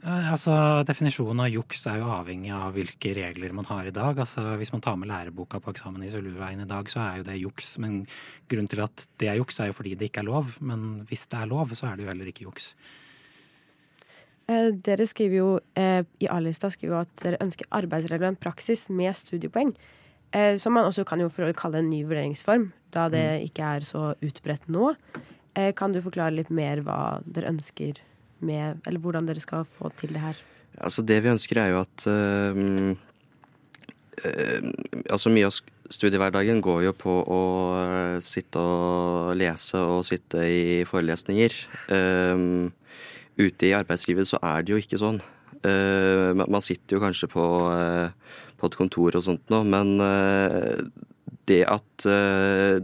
Eh, 0.05 0.27
altså, 0.29 0.53
Definisjonen 0.85 1.41
av 1.47 1.49
juks 1.49 1.87
er 1.89 1.97
jo 1.97 2.11
avhengig 2.13 2.51
av 2.53 2.75
hvilke 2.75 3.13
regler 3.17 3.55
man 3.57 3.65
har 3.65 3.87
i 3.89 3.93
dag. 3.93 4.19
Altså, 4.21 4.43
Hvis 4.59 4.71
man 4.73 4.83
tar 4.85 4.99
med 5.01 5.09
læreboka 5.09 5.57
på 5.59 5.73
eksamen 5.73 6.03
i 6.05 6.11
Sølvveien 6.13 6.61
i 6.61 6.69
dag, 6.69 6.91
så 6.91 7.01
er 7.01 7.17
jo 7.17 7.25
det 7.25 7.39
juks. 7.41 7.77
Men 7.81 8.05
grunnen 8.47 8.69
til 8.69 8.83
at 8.85 9.07
det 9.17 9.31
er 9.31 9.39
juks, 9.41 9.59
er 9.59 9.71
jo 9.71 9.79
fordi 9.79 9.95
det 9.95 10.11
ikke 10.11 10.21
er 10.21 10.29
lov. 10.29 10.53
Men 10.61 11.07
hvis 11.09 11.25
det 11.31 11.41
er 11.41 11.49
lov, 11.49 11.73
så 11.73 11.89
er 11.89 11.97
det 11.97 12.05
jo 12.05 12.13
heller 12.13 12.29
ikke 12.29 12.45
juks. 12.45 12.75
Eh, 14.45 14.69
dere 14.85 15.09
skriver 15.09 15.39
jo 15.39 15.51
eh, 15.73 16.05
i 16.21 16.29
A-lista 16.29 16.69
skriver 16.69 16.93
jo 16.93 17.01
at 17.01 17.21
dere 17.23 17.41
ønsker 17.41 17.65
arbeidsrelevant 17.73 18.39
praksis 18.39 18.85
med 18.93 19.17
studiepoeng. 19.17 19.73
Eh, 20.37 20.53
som 20.61 20.75
man 20.77 20.85
også 20.85 21.05
kan 21.07 21.21
jo 21.23 21.31
kalle 21.57 21.81
en 21.81 21.89
ny 21.89 22.03
vurderingsform, 22.05 22.69
da 22.93 23.09
det 23.09 23.25
mm. 23.25 23.45
ikke 23.49 23.71
er 23.77 23.87
så 23.87 24.11
utbredt 24.21 24.69
nå. 24.69 24.93
Eh, 25.57 25.73
kan 25.73 25.95
du 25.95 26.03
forklare 26.03 26.35
litt 26.35 26.53
mer 26.53 26.85
hva 26.85 27.23
dere 27.25 27.49
ønsker? 27.55 28.05
Med 28.39 28.81
Eller 28.87 28.99
hvordan 28.99 29.27
dere 29.27 29.43
skal 29.43 29.65
få 29.67 29.91
til 29.99 30.15
det 30.15 30.23
her? 30.23 30.39
Altså 30.77 31.01
Det 31.01 31.21
vi 31.23 31.31
ønsker, 31.31 31.61
er 31.61 31.71
jo 31.71 31.79
at 31.83 32.07
uh, 32.09 32.95
uh, 34.25 34.69
Altså 35.09 35.31
Mye 35.31 35.47
av 35.47 35.55
studiehverdagen 35.93 36.61
går 36.65 36.85
jo 36.87 36.93
på 36.97 37.13
å 37.29 37.41
sitte 38.25 38.61
og 38.61 39.35
lese 39.37 39.77
og 39.77 40.05
sitte 40.07 40.41
i 40.49 40.81
forelesninger. 40.89 41.55
Uh, 41.89 42.71
ute 43.37 43.69
i 43.69 43.75
arbeidslivet 43.77 44.29
så 44.29 44.39
er 44.41 44.65
det 44.65 44.73
jo 44.73 44.81
ikke 44.81 45.01
sånn. 45.01 45.21
Uh, 45.65 46.33
man 46.41 46.63
sitter 46.65 46.97
jo 46.97 47.03
kanskje 47.03 47.29
på, 47.31 47.45
uh, 47.69 48.09
på, 48.57 48.69
et 48.69 48.79
kontor 48.79 49.19
og 49.19 49.25
sånt 49.27 49.53
nå, 49.53 49.61
men 49.67 49.95
det, 51.45 51.61
at, 51.69 52.05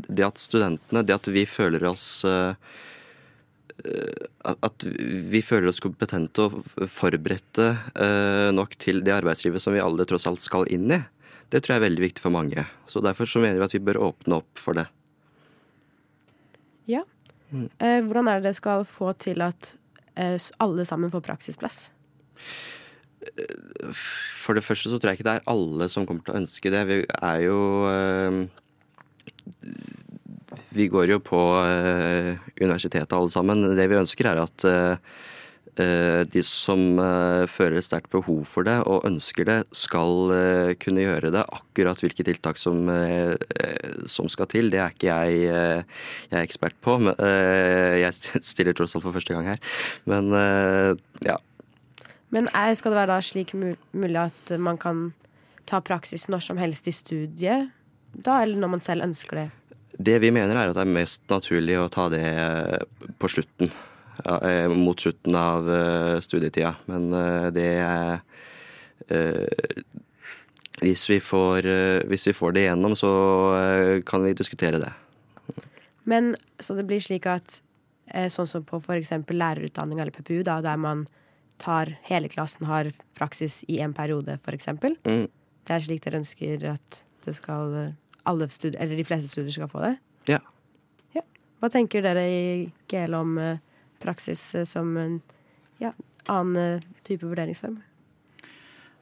det 0.06 0.26
at 0.28 0.38
studentene, 0.38 1.02
det 1.02 1.16
at 1.16 1.30
vi 1.34 1.48
føler 1.50 1.88
oss 1.90 2.22
at 4.46 4.86
vi 5.32 5.42
føler 5.46 5.70
oss 5.72 5.82
kompetente 5.84 6.46
og 6.46 6.60
forberedte 6.92 7.72
nok 8.56 8.76
til 8.82 9.02
det 9.06 9.16
arbeidslivet 9.16 9.64
som 9.64 9.76
vi 9.76 9.84
alle 9.84 10.06
tross 10.10 10.28
alt 10.30 10.44
skal 10.44 10.70
inn 10.72 10.92
i, 10.94 11.00
det 11.52 11.62
tror 11.62 11.76
jeg 11.76 11.82
er 11.82 11.88
veldig 11.90 12.04
viktig 12.06 12.24
for 12.24 12.34
mange. 12.34 12.66
Så 12.88 13.04
Derfor 13.04 13.28
så 13.28 13.42
mener 13.44 13.60
vi 13.60 13.68
at 13.68 13.76
vi 13.76 13.84
bør 13.84 14.00
åpne 14.12 14.40
opp 14.40 14.62
for 14.62 14.78
det. 14.78 14.88
Ja. 16.90 17.04
Mm. 17.52 17.68
Hvordan 18.08 18.30
er 18.32 18.40
det 18.40 18.52
det 18.52 18.60
skal 18.62 18.86
få 18.88 19.12
til 19.20 19.44
at 19.44 19.76
alle 20.62 20.86
sammen 20.88 21.12
får 21.12 21.26
praksisplass? 21.26 21.90
For 23.94 24.58
det 24.58 24.64
første 24.66 24.90
så 24.90 24.98
tror 24.98 25.12
jeg 25.12 25.20
ikke 25.20 25.28
det 25.28 25.36
er 25.40 25.50
alle 25.52 25.88
som 25.92 26.08
kommer 26.10 26.26
til 26.26 26.34
å 26.34 26.42
ønske 26.42 26.72
det. 26.74 26.82
Vi 26.90 26.98
er 27.06 27.44
jo 27.46 27.60
eh, 27.92 28.40
Vi 30.76 30.88
går 30.92 31.14
jo 31.14 31.20
på 31.24 31.42
eh, 31.64 32.38
universitetet 32.62 33.14
alle 33.16 33.32
sammen. 33.32 33.64
Det 33.78 33.88
vi 33.92 34.00
ønsker 34.00 34.32
er 34.32 34.42
at 34.44 34.66
eh, 34.68 35.20
de 36.28 36.42
som 36.44 37.00
føler 37.48 37.78
et 37.80 37.86
sterkt 37.88 38.12
behov 38.12 38.42
for 38.46 38.68
det 38.68 38.76
og 38.92 39.06
ønsker 39.08 39.48
det, 39.48 39.56
skal 39.74 40.34
kunne 40.84 41.06
gjøre 41.06 41.32
det. 41.32 41.46
Akkurat 41.48 42.04
hvilke 42.04 42.26
tiltak 42.28 42.60
som, 42.60 42.84
som 44.12 44.28
skal 44.30 44.50
til, 44.52 44.68
det 44.70 44.82
er 44.84 44.92
ikke 44.92 45.08
jeg, 45.08 45.40
jeg 45.48 46.36
er 46.36 46.44
ekspert 46.44 46.76
på. 46.84 46.98
Men, 47.08 47.16
Jeg 48.04 48.44
stiller 48.44 48.76
tross 48.76 48.98
alt 49.00 49.08
for 49.08 49.16
første 49.16 49.34
gang 49.34 49.54
her. 49.54 49.64
Men 50.12 50.30
ja, 51.26 51.40
men 52.32 52.48
skal 52.76 52.94
det 52.94 53.00
være 53.00 53.12
da 53.12 53.24
slik 53.24 53.52
mulig 53.56 54.20
at 54.20 54.54
man 54.60 54.78
kan 54.80 55.10
ta 55.68 55.82
praksis 55.84 56.30
når 56.32 56.46
som 56.46 56.60
helst 56.62 56.88
i 56.88 56.94
studiet, 56.96 57.72
da, 58.12 58.42
eller 58.42 58.60
når 58.60 58.78
man 58.78 58.84
selv 58.84 59.04
ønsker 59.08 59.38
det? 59.38 59.50
Det 59.98 60.18
vi 60.24 60.32
mener 60.34 60.56
er 60.56 60.72
at 60.72 60.78
det 60.78 60.84
er 60.86 60.98
mest 60.98 61.24
naturlig 61.32 61.78
å 61.80 61.90
ta 61.92 62.08
det 62.12 62.26
på 63.20 63.30
slutten. 63.32 63.72
Eh, 64.26 64.68
mot 64.70 65.00
slutten 65.00 65.36
av 65.36 65.70
eh, 65.76 66.20
studietida. 66.20 66.76
Men 66.86 67.14
eh, 67.14 67.48
det 67.56 67.70
er 67.82 68.22
hvis 70.82 71.04
vi, 71.10 71.18
får, 71.20 71.66
hvis 72.08 72.28
vi 72.30 72.34
får 72.38 72.54
det 72.54 72.62
igjennom, 72.64 72.94
så 72.96 73.10
kan 74.08 74.24
vi 74.24 74.32
diskutere 74.38 74.80
det. 74.80 74.92
Men 76.08 76.36
så 76.62 76.78
det 76.78 76.86
blir 76.88 77.02
slik 77.04 77.26
at 77.28 77.58
sånn 78.32 78.48
som 78.48 78.64
på 78.66 78.80
f.eks. 78.80 79.12
lærerutdanning 79.28 80.00
eller 80.00 80.14
PPU, 80.16 80.44
da, 80.48 80.60
der 80.64 80.80
man 80.80 81.04
tar 81.62 81.92
hele 82.08 82.30
klassen 82.32 82.70
har 82.70 82.92
praksis 83.18 83.62
i 83.68 83.82
en 83.84 83.94
periode, 83.98 84.38
f.eks. 84.46 84.70
Mm. 85.04 85.28
Det 85.28 85.76
er 85.76 85.86
slik 85.86 86.06
dere 86.06 86.22
ønsker 86.22 86.66
at 86.78 87.02
det 87.26 87.36
skal 87.36 87.76
alle 88.30 88.48
studier, 88.54 88.80
eller 88.82 89.00
de 89.00 89.06
fleste 89.08 89.32
studier 89.32 89.54
skal 89.56 89.70
få 89.72 89.84
det? 89.86 89.96
Ja. 90.30 90.40
ja. 91.16 91.24
Hva 91.62 91.72
tenker 91.74 92.04
dere 92.06 92.26
i 92.30 92.42
GL 92.92 93.16
om 93.18 93.38
uh, 93.42 93.62
praksis 94.04 94.44
uh, 94.56 94.66
som 94.68 94.94
en 95.00 95.18
ja, 95.82 95.94
annen 96.30 96.82
uh, 96.82 96.92
type 97.08 97.26
vurderingsform? 97.26 97.80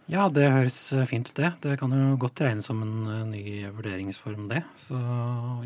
Ja, 0.09 0.25
det 0.33 0.47
høres 0.49 0.79
fint 1.09 1.29
ut, 1.29 1.35
det. 1.37 1.51
Det 1.61 1.75
kan 1.77 1.93
jo 1.93 2.15
godt 2.17 2.41
regnes 2.41 2.65
som 2.65 2.79
en 2.81 3.29
ny 3.29 3.43
vurderingsform, 3.75 4.47
det. 4.49 4.63
Så 4.81 4.97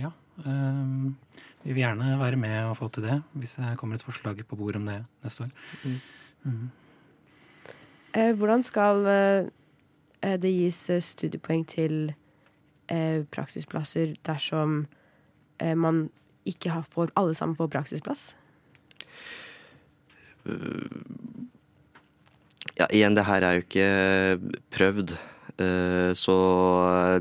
ja. 0.02 0.12
Um, 0.44 1.14
vi 1.64 1.72
vil 1.72 1.84
gjerne 1.86 2.18
være 2.20 2.36
med 2.36 2.58
og 2.68 2.78
få 2.78 2.90
til 2.92 3.06
det, 3.06 3.22
hvis 3.40 3.56
det 3.56 3.78
kommer 3.80 3.96
et 3.96 4.04
forslag 4.04 4.42
på 4.48 4.58
bordet 4.60 4.82
om 4.82 4.88
det 4.90 4.98
neste 5.24 5.46
år. 5.46 5.52
Mm. 5.84 6.00
Mm. 6.44 6.72
Eh, 8.14 8.34
hvordan 8.36 8.64
skal 8.64 9.06
eh, 9.08 10.36
det 10.38 10.52
gis 10.52 10.90
eh, 10.90 11.02
studiepoeng 11.02 11.64
til 11.68 12.14
praksisplasser 13.34 14.16
dersom 14.28 14.86
man 15.80 16.10
ikke 16.50 16.74
får 16.92 17.14
alle 17.20 17.36
sammen 17.38 17.56
får 17.56 17.70
praksisplass? 17.72 18.24
Ja, 22.76 22.88
igjen, 22.90 23.16
det 23.16 23.24
her 23.30 23.46
er 23.46 23.56
jo 23.56 23.64
ikke 23.64 23.88
prøvd. 24.76 25.16
Så 26.20 26.36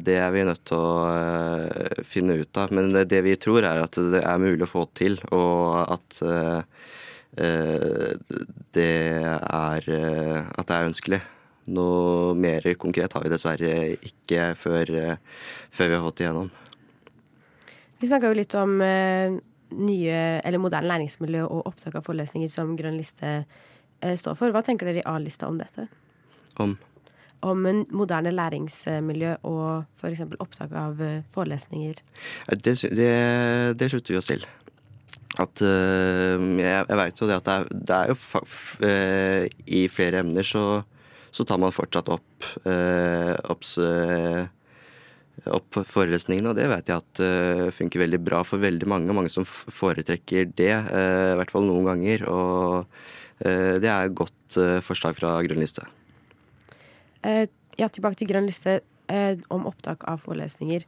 det 0.03 0.17
er 0.19 0.33
vi 0.35 0.47
nødt 0.49 0.65
til 0.67 0.81
å 0.81 2.03
finne 2.09 2.41
ut 2.41 2.59
av. 2.59 2.73
Men 2.75 2.91
det 3.07 3.23
vi 3.29 3.37
tror 3.39 3.63
er 3.69 3.85
at 3.85 4.01
det 4.17 4.25
er 4.25 4.43
mulig 4.43 4.67
å 4.67 4.73
få 4.73 4.87
til, 4.99 5.21
og 5.31 5.93
at 5.93 6.19
Eh, 7.33 8.13
det 8.77 8.89
er 9.25 9.87
eh, 9.89 10.41
at 10.53 10.69
det 10.69 10.77
er 10.77 10.89
ønskelig. 10.91 11.21
Noe 11.71 12.35
mer 12.35 12.65
konkret 12.75 13.13
har 13.15 13.23
vi 13.23 13.31
dessverre 13.31 13.73
ikke 14.03 14.53
før, 14.59 14.91
eh, 14.99 15.17
før 15.71 15.89
vi 15.89 15.97
har 15.97 16.07
fått 16.09 16.23
igjennom. 16.25 16.51
Vi 18.03 18.09
snakka 18.11 18.33
jo 18.33 18.39
litt 18.39 18.55
om 18.59 18.81
nye, 18.83 20.23
eller 20.43 20.59
moderne 20.59 20.91
læringsmiljø 20.91 21.45
og 21.47 21.69
opptak 21.71 21.95
av 21.95 22.03
forelesninger 22.03 22.51
som 22.51 22.75
Grønn 22.77 22.99
liste 22.99 23.45
står 24.03 24.35
for. 24.35 24.51
Hva 24.51 24.65
tenker 24.67 24.91
dere 24.91 25.05
i 25.05 25.07
A-lista 25.07 25.47
om 25.47 25.61
dette? 25.61 25.87
Om? 26.59 26.75
Om 27.47 27.67
en 27.71 27.85
moderne 27.95 28.33
læringsmiljø 28.35 29.37
og 29.47 29.85
f.eks. 30.01 30.25
opptak 30.43 30.75
av 30.75 30.99
forelesninger. 31.31 32.03
Det, 32.51 32.75
det, 32.91 33.15
det 33.79 33.91
slutter 33.93 34.17
vi 34.17 34.19
oss 34.19 34.33
til 34.33 34.45
at 35.41 35.63
Jeg, 35.63 36.85
jeg 36.89 36.99
veit 36.99 37.21
jo 37.21 37.29
det 37.29 37.39
at 37.39 37.47
det 37.47 37.55
er, 37.55 37.69
det 37.73 37.97
er 37.97 38.11
jo 38.11 38.17
uh, 38.85 39.47
I 39.79 39.87
flere 39.89 40.21
emner 40.21 40.45
så, 40.45 40.83
så, 41.33 41.47
tar 41.49 41.61
man 41.63 41.75
fortsatt 41.75 42.11
opp, 42.13 42.47
uh, 42.67 43.35
opps, 43.53 43.79
opp 45.49 45.81
forelesningene, 45.89 46.53
og 46.53 46.59
det 46.59 46.69
vet 46.71 46.93
jeg 46.93 47.01
at 47.01 47.23
funker 47.75 48.05
veldig 48.05 48.21
bra 48.23 48.43
for 48.47 48.63
veldig 48.63 48.89
mange. 48.91 49.17
Mange 49.17 49.33
som 49.33 49.47
foretrekker 49.49 50.53
det, 50.53 50.75
i 50.77 51.37
hvert 51.41 51.51
fall 51.51 51.65
noen 51.67 51.89
ganger. 51.89 52.27
Og 52.29 52.93
det 53.41 53.89
er 53.89 54.07
et 54.07 54.15
godt 54.15 54.59
forslag 54.85 55.17
fra 55.19 55.33
Grønn 55.43 55.65
liste. 55.65 55.83
ja, 57.25 57.89
tilbake 57.89 58.21
til 58.21 58.31
Grønn 58.31 58.47
liste 58.47 58.83
om 59.51 59.67
opptak 59.73 60.05
av 60.07 60.21
forelesninger. 60.29 60.85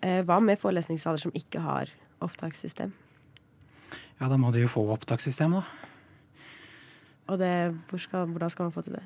hva 0.00 0.38
med 0.40 0.62
forelesningssaler 0.62 1.20
som 1.26 1.34
ikke 1.36 1.60
har 1.66 1.92
opptakssystem? 2.24 2.94
Ja, 4.20 4.28
da 4.28 4.36
må 4.36 4.52
de 4.52 4.64
jo 4.64 4.68
få 4.68 4.84
opptakssystem, 4.92 5.54
da. 5.56 5.64
Og 7.30 7.38
det, 7.40 7.52
hvor 7.88 8.02
skal, 8.02 8.26
hvordan 8.28 8.52
skal 8.52 8.68
man 8.68 8.74
få 8.74 8.82
til 8.84 8.98
det? 8.98 9.04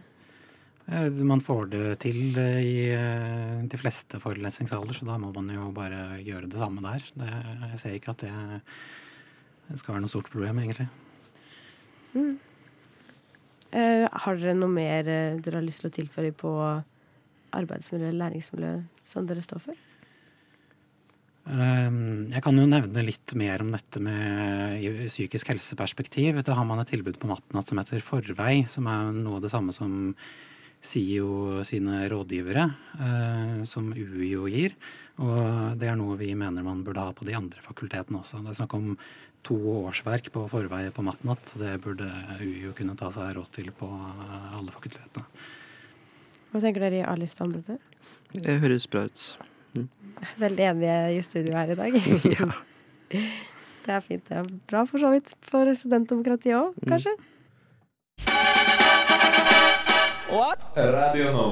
Man 0.86 1.40
får 1.40 1.70
det 1.72 1.84
til 2.04 2.36
i 2.36 2.90
eh, 2.92 3.62
de 3.64 3.78
fleste 3.80 4.18
forelesningssaler, 4.20 4.92
så 4.92 5.06
da 5.08 5.16
må 5.20 5.30
man 5.32 5.48
jo 5.54 5.70
bare 5.72 6.18
gjøre 6.20 6.50
det 6.52 6.60
samme 6.60 6.84
der. 6.84 7.06
Det, 7.16 7.30
jeg 7.70 7.80
ser 7.80 7.96
ikke 7.96 8.12
at 8.12 8.24
det 8.26 9.80
skal 9.80 9.94
være 9.94 10.04
noe 10.04 10.12
stort 10.12 10.28
problem, 10.32 10.60
egentlig. 10.60 10.90
Mm. 12.12 12.36
Uh, 13.74 14.04
har 14.06 14.36
dere 14.38 14.54
noe 14.54 14.70
mer 14.70 15.08
eh, 15.10 15.40
dere 15.42 15.58
har 15.58 15.64
lyst 15.66 15.82
til 15.82 15.90
å 15.90 15.96
tilføre 15.96 16.30
på 16.36 16.52
arbeidsmiljø 17.54 18.06
eller 18.10 18.20
læringsmiljø 18.20 18.76
som 19.08 19.26
dere 19.26 19.42
står 19.42 19.64
for? 19.64 19.80
Ehm, 21.44 22.30
jeg 22.32 22.40
kan 22.44 22.56
jo 22.56 22.64
nevne 22.68 23.04
litt 23.04 23.34
mer 23.36 23.60
om 23.64 23.72
dette 23.74 24.00
med 24.00 24.80
psykisk 25.10 25.50
helseperspektiv. 25.52 26.40
Da 26.46 26.56
har 26.56 26.64
man 26.68 26.80
et 26.80 26.92
tilbud 26.92 27.18
på 27.20 27.28
Matnatt 27.28 27.68
som 27.68 27.80
heter 27.80 28.04
Forvei, 28.04 28.62
som 28.70 28.88
er 28.88 29.10
noe 29.18 29.38
av 29.38 29.44
det 29.44 29.52
samme 29.52 29.74
som 29.76 30.14
SIO 30.84 31.62
sine 31.64 32.02
rådgivere, 32.12 32.64
eh, 33.00 33.62
som 33.64 33.88
UiO 33.92 34.44
gir. 34.52 34.74
Og 35.22 35.78
det 35.80 35.88
er 35.88 35.96
noe 35.96 36.18
vi 36.20 36.34
mener 36.36 36.66
man 36.66 36.82
burde 36.84 37.00
ha 37.00 37.14
på 37.16 37.24
de 37.24 37.36
andre 37.38 37.62
fakultetene 37.64 38.20
også. 38.20 38.42
Det 38.44 38.52
er 38.52 38.58
snakk 38.60 38.76
om 38.76 38.92
to 39.44 39.56
årsverk 39.84 40.30
på 40.34 40.44
Forvei 40.50 40.90
på 40.92 41.04
Matnatt, 41.04 41.48
så 41.48 41.60
det 41.60 41.78
burde 41.84 42.08
UiO 42.40 42.72
kunne 42.76 42.96
ta 43.00 43.10
seg 43.14 43.32
råd 43.36 43.48
til 43.54 43.68
på 43.76 43.88
alle 43.88 44.70
fakultetene. 44.74 45.24
Hva 46.52 46.58
tenker 46.62 46.80
dere 46.84 46.96
i 47.00 47.08
A-lista 47.08 47.44
om 47.44 47.52
dette? 47.56 47.74
Det 48.34 48.60
høres 48.62 48.86
bra 48.90 49.00
ut. 49.08 49.20
Veldig 50.38 50.64
enige 50.70 50.96
i 51.16 51.18
studio 51.26 51.52
her 51.58 51.68
i 51.74 51.80
dag. 51.80 51.92
ja. 52.38 52.48
Det 53.84 53.92
er 53.92 54.00
fint. 54.00 54.28
Det 54.28 54.36
er 54.38 54.44
bra 54.70 54.84
for 54.88 54.98
så 55.02 55.10
vidt 55.12 55.34
for 55.44 55.74
studentdemokratiet 55.76 56.56
òg, 56.56 56.72
mm. 56.80 56.88
What? 60.34 60.64
Radio 60.74 61.28
nå. 61.30 61.48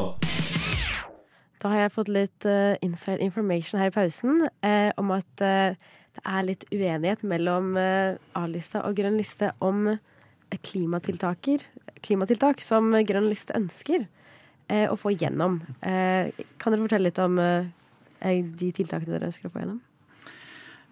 Da 1.63 1.71
har 1.71 1.85
jeg 1.85 1.93
fått 1.95 2.09
litt 2.11 2.47
uh, 2.51 2.75
inside 2.83 3.23
information 3.23 3.79
her 3.79 3.93
i 3.93 3.95
pausen 3.95 4.41
uh, 4.43 4.91
om 4.99 5.13
at 5.15 5.45
uh, 5.45 5.77
det 6.17 6.25
er 6.27 6.49
litt 6.49 6.65
uenighet 6.75 7.23
mellom 7.23 7.77
A-lista 7.79 8.83
og 8.83 8.99
Grønn 8.99 9.15
liste 9.17 9.53
om 9.63 9.87
klimatiltak 10.67 11.47
som 12.61 12.91
Grønn 13.07 13.31
liste 13.31 13.55
ønsker 13.57 14.05
å 14.93 14.99
få 15.01 15.15
gjennom. 15.15 15.63
kan 15.81 16.75
dere 16.75 16.83
fortelle 16.83 17.09
litt 17.09 17.23
om 17.23 17.41
de 17.41 18.69
tiltakene 18.77 19.15
dere 19.15 19.31
ønsker 19.31 19.49
å 19.49 19.55
få 19.55 19.63
gjennom? 19.63 19.81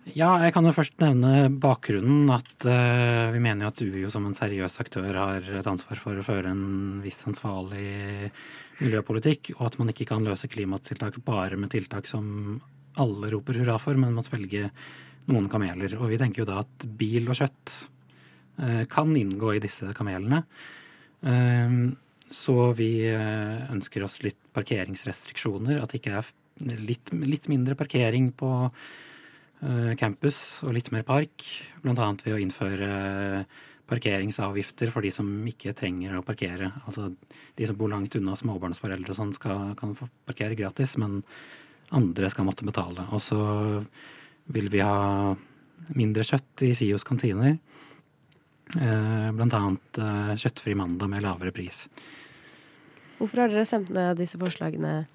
Ja, 0.08 0.30
jeg 0.40 0.54
kan 0.54 0.64
jo 0.64 0.72
først 0.72 0.96
nevne 1.02 1.50
bakgrunnen. 1.60 2.30
At 2.32 2.64
uh, 2.64 3.30
vi 3.34 3.42
mener 3.42 3.66
jo 3.66 3.70
at 3.70 3.82
UiO 3.84 4.12
som 4.12 4.24
en 4.26 4.36
seriøs 4.36 4.80
aktør 4.82 5.12
har 5.12 5.44
et 5.60 5.68
ansvar 5.68 6.00
for 6.00 6.16
å 6.16 6.24
føre 6.24 6.54
en 6.54 7.02
viss 7.04 7.20
ansvarlig 7.28 8.30
miljøpolitikk, 8.80 9.52
og 9.58 9.66
at 9.68 9.78
man 9.80 9.92
ikke 9.92 10.08
kan 10.08 10.24
løse 10.24 10.48
klimatiltak 10.48 11.18
bare 11.26 11.58
med 11.60 11.72
tiltak 11.74 12.08
som 12.08 12.58
alle 13.00 13.28
roper 13.30 13.60
hurra 13.60 13.76
for, 13.80 13.98
men 14.00 14.16
må 14.16 14.24
svelge 14.24 14.70
noen 15.28 15.50
kameler. 15.52 15.92
Og 16.00 16.08
vi 16.10 16.18
tenker 16.20 16.42
jo 16.42 16.48
da 16.48 16.62
at 16.64 16.88
bil 16.98 17.28
og 17.28 17.36
kjøtt 17.42 17.76
uh, 18.62 18.84
kan 18.90 19.12
inngå 19.12 19.52
i 19.54 19.62
disse 19.62 19.92
kamelene. 19.96 20.42
Uh, 21.20 21.92
så 22.30 22.70
vi 22.78 23.10
ønsker 23.10 24.04
oss 24.06 24.20
litt 24.22 24.38
parkeringsrestriksjoner. 24.54 25.80
At 25.82 25.90
det 25.90 25.98
ikke 25.98 26.20
er 26.20 26.28
litt, 26.78 27.10
litt 27.10 27.48
mindre 27.50 27.74
parkering 27.74 28.28
på 28.38 28.50
campus 30.00 30.38
og 30.64 30.72
litt 30.72 30.88
mer 30.94 31.04
park. 31.04 31.44
Bl.a. 31.82 32.06
ved 32.24 32.32
å 32.32 32.38
innføre 32.40 32.88
parkeringsavgifter 33.90 34.92
for 34.94 35.04
de 35.04 35.10
som 35.14 35.28
ikke 35.50 35.74
trenger 35.76 36.16
å 36.16 36.24
parkere. 36.24 36.70
Altså 36.86 37.10
de 37.58 37.68
som 37.68 37.78
bor 37.78 37.90
langt 37.92 38.14
unna 38.18 38.36
småbarnsforeldre 38.38 39.12
og 39.12 39.18
sånn, 39.18 39.34
kan 39.40 39.96
få 39.98 40.08
parkere 40.28 40.58
gratis, 40.58 40.96
men 41.00 41.20
andre 41.96 42.30
skal 42.30 42.46
måtte 42.46 42.66
betale. 42.66 43.06
Og 43.10 43.22
så 43.24 43.40
vil 44.54 44.70
vi 44.72 44.82
ha 44.84 45.34
mindre 45.96 46.26
kjøtt 46.26 46.66
i 46.66 46.72
SIOs 46.76 47.06
kantiner. 47.06 47.58
Eh, 48.78 49.30
blant 49.34 49.56
annet 49.56 49.98
eh, 49.98 50.34
kjøttfri 50.38 50.76
mandag 50.78 51.10
med 51.10 51.24
lavere 51.24 51.54
pris. 51.54 51.86
Hvorfor 53.18 53.42
har 53.42 53.50
dere 53.50 53.66
sendt 53.68 53.90
ned 53.94 54.20
disse 54.20 54.38
forslagene? 54.40 55.08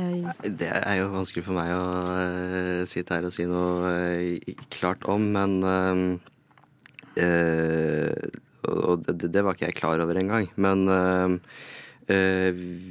Det 0.00 0.68
er 0.70 0.96
jo 1.00 1.10
vanskelig 1.12 1.44
for 1.44 1.56
meg 1.56 1.72
å 1.74 1.80
uh, 2.08 2.82
sitte 2.88 3.16
her 3.16 3.26
og 3.28 3.34
si 3.34 3.44
noe 3.48 3.90
uh, 3.90 4.54
klart 4.72 5.04
om, 5.10 5.26
men 5.34 5.58
uh, 5.66 6.16
Og 8.70 9.04
det, 9.04 9.28
det, 9.28 9.42
var 9.44 9.56
ikke 9.56 9.68
jeg 9.68 9.78
klar 9.80 10.00
over 10.04 10.16
engang. 10.20 10.48
Men 10.56 10.88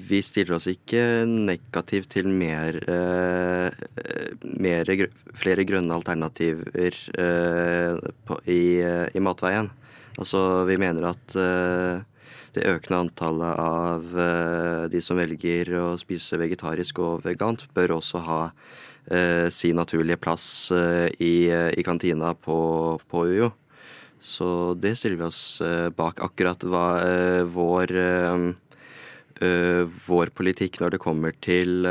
vi 0.10 0.20
stiller 0.24 0.56
oss 0.56 0.68
ikke 0.72 1.26
negativt 1.28 2.08
til 2.14 2.30
mer, 2.32 2.78
mer 4.64 4.92
flere 5.36 5.66
grønne 5.68 5.98
alternativer 5.98 6.96
på, 8.30 8.38
i, 8.48 8.80
i, 8.80 9.24
matveien. 9.24 9.68
Altså, 10.16 10.64
vi 10.70 10.80
mener 10.80 11.10
at 11.12 11.36
det 12.60 12.68
økende 12.68 13.06
antallet 13.06 13.62
av 13.64 14.06
uh, 14.16 14.86
de 14.92 15.02
som 15.04 15.20
velger 15.20 15.72
å 15.80 15.88
spise 16.00 16.40
vegetarisk 16.40 17.00
og 17.04 17.26
vegant, 17.26 17.66
bør 17.76 17.98
også 18.00 18.22
ha 18.26 18.42
uh, 18.50 19.48
sin 19.54 19.80
naturlige 19.80 20.20
plass 20.22 20.46
uh, 20.76 21.08
i, 21.20 21.50
i, 21.50 21.86
kantina 21.86 22.34
på, 22.36 22.60
på 23.10 23.26
UiO. 23.32 23.52
Så 24.20 24.76
det 24.76 24.98
stiller 25.00 25.22
vi 25.22 25.30
oss 25.30 25.62
bak. 25.96 26.18
Akkurat 26.20 26.60
hva 26.68 26.88
vår, 27.48 27.94
vår 30.10 30.32
politikk 30.36 30.82
når 30.84 30.92
det 30.92 31.00
kommer 31.00 31.38
til, 31.40 31.88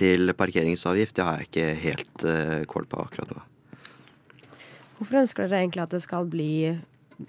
til 0.00 0.32
parkeringsavgift, 0.40 1.18
det 1.18 1.26
har 1.26 1.42
jeg 1.42 1.50
ikke 1.50 1.66
helt 1.82 2.24
kål 2.72 2.88
på 2.88 3.02
akkurat 3.04 3.34
nå. 3.36 3.44
Hvorfor 4.96 5.20
ønsker 5.20 5.44
dere 5.44 5.60
egentlig 5.66 5.84
at 5.84 5.98
det 5.98 6.00
skal 6.06 6.32
bli 6.32 6.48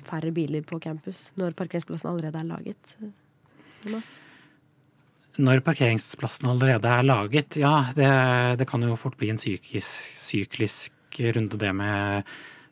færre 0.08 0.32
biler 0.36 0.64
på 0.68 0.80
campus 0.84 1.30
når 1.40 1.56
parkeringsplassen 1.60 2.10
allerede 2.12 2.40
er 2.42 2.50
laget? 2.50 2.96
Når 5.42 5.62
parkeringsplassen 5.66 6.50
allerede 6.52 6.88
er 6.88 7.06
laget, 7.08 7.58
ja, 7.62 7.76
det, 7.96 8.10
det 8.60 8.68
kan 8.70 8.84
jo 8.84 8.98
fort 9.00 9.18
bli 9.20 9.32
en 9.32 9.40
psykisk, 9.40 10.18
syklisk 10.28 11.22
runde, 11.36 11.60
det 11.60 11.72
med 11.76 12.28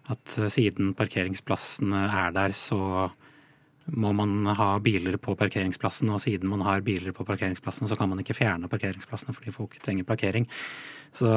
at 0.09 0.35
siden 0.51 0.93
parkeringsplassene 0.97 2.07
er 2.07 2.31
der, 2.35 2.55
så 2.55 3.09
må 3.89 4.11
man 4.13 4.49
ha 4.57 4.71
biler 4.83 5.17
på 5.21 5.35
parkeringsplassen, 5.37 6.09
og 6.13 6.21
siden 6.21 6.49
man 6.49 6.63
har 6.65 6.83
biler 6.85 7.13
på 7.15 7.25
parkeringsplassen, 7.25 7.87
så 7.89 7.97
kan 7.97 8.09
man 8.09 8.21
ikke 8.21 8.37
fjerne 8.37 8.69
parkeringsplassene 8.69 9.35
fordi 9.35 9.53
folk 9.55 9.77
trenger 9.83 10.07
parkering. 10.07 10.47
Så 11.13 11.29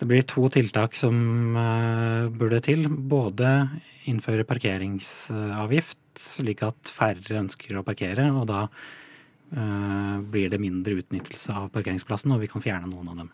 det 0.00 0.06
blir 0.08 0.22
to 0.24 0.46
tiltak 0.48 0.94
som 0.96 1.16
uh, 1.52 2.30
burde 2.32 2.62
til. 2.64 2.86
Både 2.88 3.68
innføre 4.08 4.46
parkeringsavgift, 4.48 6.00
slik 6.16 6.64
at 6.64 6.88
færre 6.88 7.36
ønsker 7.42 7.76
å 7.76 7.84
parkere. 7.84 8.30
Og 8.32 8.46
da 8.48 8.62
uh, 8.64 10.16
blir 10.24 10.48
det 10.48 10.62
mindre 10.62 10.96
utnyttelse 11.02 11.52
av 11.52 11.68
parkeringsplassen, 11.76 12.32
og 12.32 12.40
vi 12.40 12.48
kan 12.48 12.64
fjerne 12.64 12.88
noen 12.88 13.12
av 13.12 13.20
dem. 13.20 13.30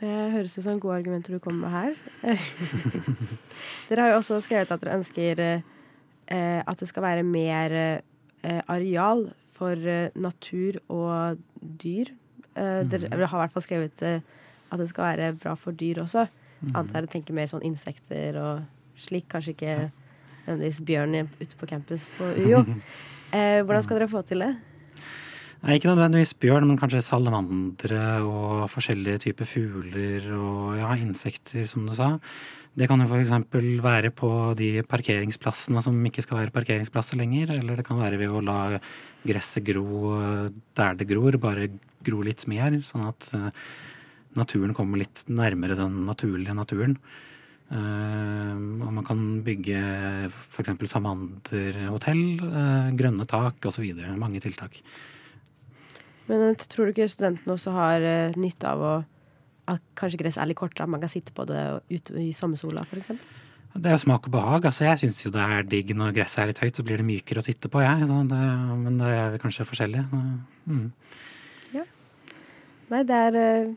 Det 0.00 0.14
høres 0.34 0.58
ut 0.58 0.66
som 0.66 0.82
gode 0.82 0.98
argumenter 0.98 1.38
du 1.38 1.42
kommer 1.42 1.68
med 1.68 1.74
her. 1.78 2.36
dere 3.88 4.02
har 4.02 4.14
jo 4.14 4.20
også 4.20 4.42
skrevet 4.42 4.74
at 4.74 4.82
dere 4.82 4.98
ønsker 4.98 5.42
eh, 5.46 6.60
at 6.62 6.78
det 6.78 6.90
skal 6.90 7.06
være 7.06 7.26
mer 7.26 7.74
areal 8.70 9.24
for 9.50 9.74
natur 10.14 10.78
og 10.86 11.40
dyr 11.82 12.12
Uh, 12.56 12.82
dere 12.88 13.10
har 13.12 13.38
i 13.38 13.42
hvert 13.42 13.54
fall 13.54 13.64
skrevet 13.64 14.04
uh, 14.06 14.20
at 14.68 14.80
det 14.80 14.88
skal 14.90 15.10
være 15.12 15.32
bra 15.38 15.54
for 15.58 15.76
dyr 15.76 16.02
også. 16.04 16.26
Mm. 16.60 16.72
Antar 16.80 17.06
jeg 17.06 17.12
tenker 17.16 17.36
mer 17.36 17.50
sånn 17.50 17.66
insekter 17.66 18.38
og 18.42 18.64
slik. 18.98 19.28
Kanskje 19.30 19.54
ikke 19.54 19.76
nødvendigvis 20.46 20.82
bjørn 20.88 21.20
ute 21.38 21.54
på 21.60 21.68
campus 21.70 22.08
på 22.16 22.32
UiO. 22.38 22.64
Uh, 23.32 23.60
hvordan 23.64 23.84
skal 23.84 24.00
dere 24.00 24.10
få 24.10 24.24
til 24.26 24.46
det? 24.46 24.54
Nei, 25.58 25.74
Ikke 25.74 25.90
nødvendigvis 25.90 26.36
bjørn, 26.38 26.68
men 26.70 26.78
kanskje 26.78 27.02
salamandere 27.02 28.20
og 28.22 28.68
forskjellige 28.70 29.24
typer 29.26 29.48
fugler 29.48 30.28
og 30.36 30.76
ja, 30.78 30.92
insekter, 31.02 31.64
som 31.66 31.88
du 31.88 31.96
sa. 31.98 32.12
Det 32.78 32.86
kan 32.86 33.02
jo 33.02 33.08
f.eks. 33.10 33.32
være 33.82 34.12
på 34.14 34.30
de 34.58 34.84
parkeringsplassene 34.86 35.82
som 35.82 35.96
ikke 36.06 36.22
skal 36.22 36.44
være 36.44 36.54
parkeringsplasser 36.54 37.18
lenger. 37.18 37.56
Eller 37.56 37.80
det 37.80 37.86
kan 37.88 37.98
være 37.98 38.20
ved 38.20 38.30
å 38.30 38.42
la 38.44 38.78
gresset 39.26 39.66
gro 39.66 40.14
der 40.78 41.00
det 41.00 41.08
gror, 41.10 41.40
bare 41.42 41.72
gro 42.06 42.22
litt 42.26 42.46
mer. 42.50 42.78
Sånn 42.86 43.06
at 43.08 43.30
uh, 43.36 43.50
naturen 44.38 44.76
kommer 44.76 45.02
litt 45.02 45.24
nærmere 45.30 45.78
den 45.78 46.04
naturlige 46.08 46.56
naturen. 46.56 46.96
Uh, 47.68 48.56
og 48.86 48.94
man 48.96 49.04
kan 49.04 49.22
bygge 49.44 49.82
f.eks. 50.30 50.72
samanderhotell, 50.88 52.24
uh, 52.44 52.88
grønne 52.96 53.28
tak 53.28 53.68
osv. 53.68 53.86
Mange 54.16 54.42
tiltak. 54.44 54.80
Men 56.28 56.52
tror 56.60 56.88
du 56.88 56.92
ikke 56.92 57.08
studentene 57.08 57.54
også 57.54 57.72
har 57.72 58.04
nytte 58.36 58.68
av 58.68 58.82
å 58.84 58.96
at 59.68 59.84
kanskje 59.98 60.22
gresset 60.22 60.42
er 60.42 60.50
litt 60.50 60.58
kortere, 60.58 60.86
at 60.86 60.92
man 60.92 61.02
kan 61.02 61.12
sitte 61.12 61.34
på 61.36 61.44
det 61.48 61.60
ute 61.92 62.16
i 62.22 62.30
sommersola 62.36 62.86
f.eks.? 62.88 63.12
Det 63.78 63.90
er 63.90 63.94
jo 63.94 64.02
smak 64.06 64.26
og 64.26 64.32
behag. 64.32 64.64
altså 64.70 64.86
Jeg 64.86 65.00
syns 65.02 65.18
jo 65.22 65.32
det 65.34 65.44
er 65.44 65.66
digg 65.68 65.92
når 65.96 66.14
gresset 66.16 66.42
er 66.42 66.50
litt 66.50 66.60
høyt, 66.62 66.78
så 66.78 66.84
blir 66.86 67.02
det 67.02 67.06
mykere 67.06 67.42
å 67.42 67.46
sitte 67.46 67.70
på, 67.70 67.82
jeg. 67.84 68.08
Det, 68.08 68.38
men 68.84 68.96
der 69.00 69.12
er 69.14 69.34
vi 69.34 69.40
kanskje 69.42 69.66
forskjellige. 69.68 70.22
Mm. 70.64 70.86
Nei, 72.88 73.02
det 73.04 73.16
er 73.28 73.36
uh, 73.36 73.72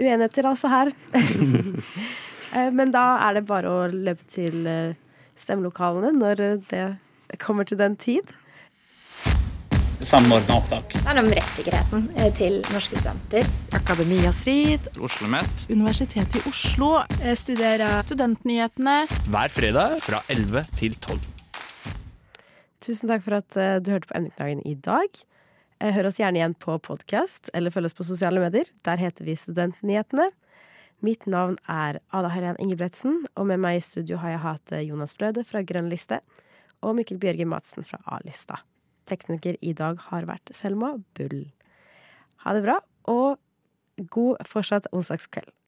uenigheter 0.00 0.50
altså 0.50 0.68
her. 0.68 0.92
uh, 1.16 2.70
men 2.78 2.92
da 2.92 3.04
er 3.28 3.38
det 3.38 3.46
bare 3.48 3.70
å 3.70 3.86
løpe 3.88 4.26
til 4.28 4.66
uh, 4.68 4.92
stemmelokalene 5.40 6.12
når 6.18 6.44
det 6.68 6.84
kommer 7.40 7.64
til 7.64 7.80
den 7.80 7.96
tid 8.00 8.34
samordna 10.04 10.56
opptak. 10.56 10.94
Det 10.94 11.02
er 11.12 11.18
om 11.20 11.28
rettssikkerheten 11.36 12.06
eh, 12.16 12.30
til 12.36 12.56
norske 12.72 12.96
studenter. 12.96 13.46
Akademia 13.76 14.32
Strid. 14.34 14.88
OsloMet. 15.00 15.66
Universitetet 15.70 16.40
i 16.40 16.42
Oslo. 16.48 16.88
Jeg 17.20 17.38
studerer 17.38 18.00
Studentnyhetene. 18.06 18.96
Hver 19.28 19.52
fredag 19.52 19.98
fra 20.04 20.22
11 20.32 20.72
til 20.80 20.96
12. 20.96 21.20
Tusen 22.80 23.12
takk 23.12 23.26
for 23.26 23.38
at 23.42 23.60
du 23.84 23.92
hørte 23.92 24.08
på 24.08 24.16
Emneknaggen 24.16 24.64
i 24.64 24.74
dag. 24.74 25.20
Uh, 25.80 25.88
hør 25.96 26.10
oss 26.10 26.18
gjerne 26.20 26.36
igjen 26.36 26.54
på 26.60 26.74
podkast, 26.84 27.48
eller 27.56 27.72
følg 27.72 27.88
oss 27.88 27.96
på 27.96 28.04
sosiale 28.04 28.42
medier. 28.42 28.68
Der 28.84 29.00
heter 29.00 29.24
vi 29.24 29.36
Studentnyhetene. 29.40 30.28
Mitt 31.00 31.24
navn 31.24 31.56
er 31.72 32.02
Ada 32.12 32.28
Helen 32.34 32.58
Ingebretsen, 32.60 33.22
og 33.32 33.48
med 33.48 33.62
meg 33.62 33.78
i 33.78 33.84
studio 33.84 34.18
har 34.20 34.34
jeg 34.34 34.42
hatt 34.44 34.74
Jonas 34.84 35.16
Brøde 35.16 35.46
fra 35.48 35.62
Grønn 35.64 35.88
liste 35.88 36.20
og 36.84 36.98
Mikkel 36.98 37.20
Bjørge 37.20 37.46
Madsen 37.48 37.86
fra 37.88 38.00
A-lista. 38.12 38.58
Tekniker 39.08 39.56
i 39.64 39.72
dag 39.76 40.00
har 40.10 40.28
vært 40.28 40.52
Selma 40.56 40.92
Bull. 41.16 41.46
Ha 42.44 42.54
det 42.56 42.64
bra, 42.66 42.76
og 43.08 43.40
god 44.12 44.44
fortsatt 44.48 44.88
onsdagskveld. 44.92 45.50